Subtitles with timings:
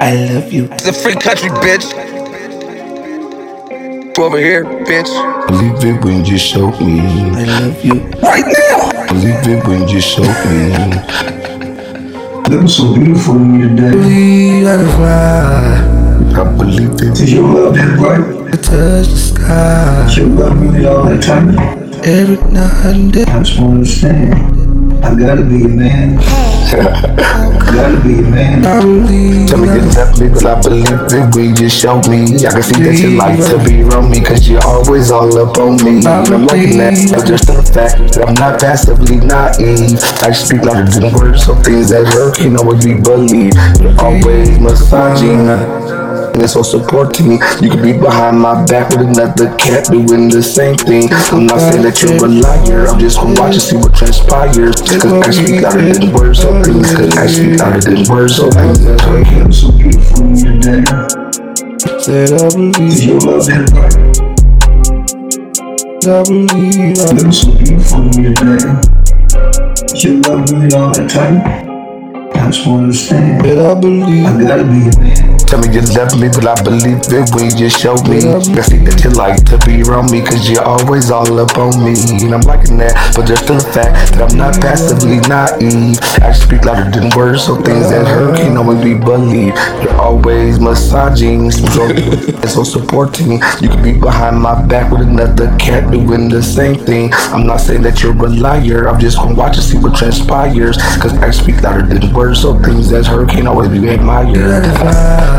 [0.00, 0.68] I love you.
[0.70, 1.92] It's a free country, bitch.
[4.16, 5.10] Over here, bitch.
[5.48, 7.00] Believe it when you show me.
[7.00, 7.94] I love you.
[8.22, 9.06] Right now.
[9.08, 10.70] Believe it when you show me.
[12.48, 13.90] That was so beautiful to me today.
[13.90, 16.42] Believe I can fly.
[16.42, 17.14] I believe it.
[17.16, 18.54] Did you love that bright?
[18.54, 20.06] I touch the sky.
[20.08, 21.58] Did your love me all the time?
[22.04, 23.24] Every night and day.
[23.24, 24.57] I just want to understand.
[25.02, 26.18] I gotta be a man.
[26.18, 28.62] I gotta be a man.
[28.62, 32.36] Believe Tell me you love me, but I believe it We just show me.
[32.44, 35.56] I can see that you like to be around me, cause you're always all up
[35.58, 36.04] on me.
[36.04, 39.98] I'm liking that, but just the fact that I'm not passively naive.
[40.22, 43.56] I speak louder than words, so things that hurt can always be believed.
[43.80, 45.87] You're always massaging.
[46.38, 50.40] And so supporting me You could be behind my back with another cat doing the
[50.42, 51.08] same thing.
[51.32, 52.86] I'm not saying that you're a liar.
[52.86, 54.76] I'm just gonna watch and see what transpires.
[54.76, 56.94] Cause I speak louder than words, so things.
[56.94, 58.84] Cause I speak louder than words, so things.
[58.84, 60.84] That's what That was so beautiful to me today.
[61.98, 63.02] said I Did believe.
[63.02, 63.94] your love that bright?
[66.06, 66.96] I believe.
[66.96, 68.78] That was so beautiful to me today.
[69.90, 71.67] Did your love me all the time?
[72.38, 73.44] I just want to understand.
[73.44, 74.26] That I believe.
[74.26, 75.38] I gotta be a man.
[75.48, 78.20] Tell me you love me, but I believe it when you just show me.
[78.20, 81.72] I see that you like to be around me, cause you're always all up on
[81.80, 81.96] me.
[82.20, 85.96] And I'm liking that, but just the fact that I'm not passively naive.
[86.20, 89.56] I speak louder than words, so things that hurt can always be believed.
[89.80, 91.88] You're always massaging, so,
[92.44, 93.40] so supporting.
[93.64, 97.08] You could be behind my back with another cat doing the same thing.
[97.32, 100.76] I'm not saying that you're a liar, I'm just gonna watch and see what transpires.
[101.00, 104.34] Cause I speak louder than words, so things that hurt can't always be admired.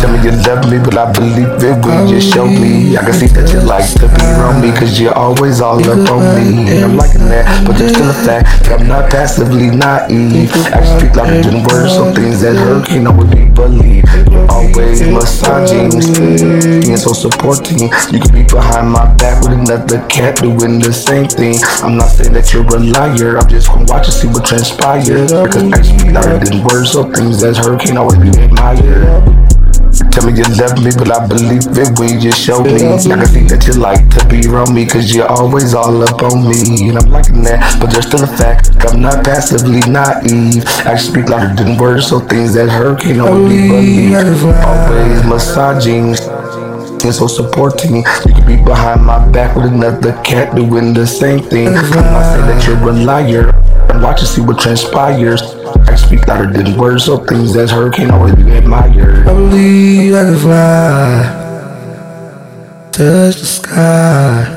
[0.00, 2.96] Tell me you love me, but I believe it when you show me.
[2.96, 6.10] I can see that you like to be around me, cause you're always all up
[6.10, 6.70] on me.
[6.70, 10.50] And I'm liking that, but just the fact that I'm not passively naive.
[10.72, 14.08] I speak louder than words, so things that hurt can't always be believed.
[14.30, 15.90] You're always massaging,
[16.82, 17.90] being so supporting.
[18.12, 21.56] You could be behind my back with another cat doing the same thing.
[21.82, 25.32] I'm not saying that you're a liar, I'm just gonna watch and see what transpires.
[25.32, 29.22] Because I speak louder than words, so things that hurt can always be admired.
[30.12, 32.76] Tell me you love me, but I believe it when you show me.
[32.76, 36.22] I can see that you like to be around me, cause you're always all up
[36.22, 36.88] on me.
[36.88, 40.64] And I'm liking that, but just in the fact that I'm not passively naive.
[40.84, 44.44] I speak louder than words, so things that hurt can always be believed.
[44.44, 46.16] Always massaging.
[47.04, 51.40] And so supporting, you could be behind my back with another cat doing the same
[51.40, 51.68] thing.
[51.68, 53.52] I say that you're a liar.
[53.90, 55.42] I'm watching see what transpires.
[55.96, 59.26] I speak louder than words, so things that hurt can always be admired.
[59.26, 61.22] I believe I can fly.
[62.92, 64.55] Touch the sky.